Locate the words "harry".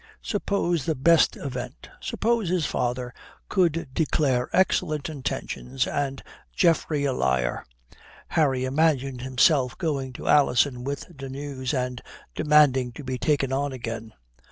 8.29-8.65